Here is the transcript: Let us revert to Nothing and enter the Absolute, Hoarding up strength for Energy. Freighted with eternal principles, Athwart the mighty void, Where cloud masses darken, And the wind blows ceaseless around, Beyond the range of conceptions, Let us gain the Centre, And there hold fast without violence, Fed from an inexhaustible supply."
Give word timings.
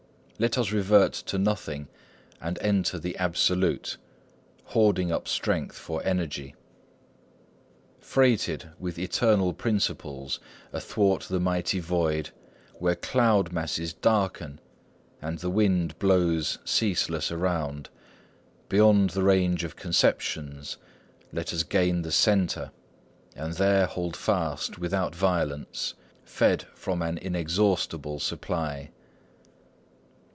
Let 0.39 0.57
us 0.57 0.71
revert 0.71 1.13
to 1.27 1.37
Nothing 1.37 1.87
and 2.41 2.57
enter 2.63 2.97
the 2.97 3.15
Absolute, 3.17 3.97
Hoarding 4.63 5.11
up 5.11 5.27
strength 5.27 5.77
for 5.77 6.03
Energy. 6.03 6.55
Freighted 7.99 8.71
with 8.79 8.97
eternal 8.97 9.53
principles, 9.53 10.39
Athwart 10.73 11.27
the 11.29 11.39
mighty 11.39 11.79
void, 11.79 12.31
Where 12.79 12.95
cloud 12.95 13.51
masses 13.53 13.93
darken, 13.93 14.59
And 15.21 15.37
the 15.37 15.51
wind 15.51 15.99
blows 15.99 16.57
ceaseless 16.65 17.31
around, 17.31 17.91
Beyond 18.67 19.11
the 19.11 19.21
range 19.21 19.63
of 19.63 19.75
conceptions, 19.75 20.77
Let 21.31 21.53
us 21.53 21.61
gain 21.61 22.01
the 22.01 22.11
Centre, 22.11 22.71
And 23.35 23.53
there 23.53 23.85
hold 23.85 24.15
fast 24.15 24.79
without 24.79 25.13
violence, 25.13 25.93
Fed 26.23 26.63
from 26.73 27.03
an 27.03 27.19
inexhaustible 27.19 28.17
supply." 28.19 28.89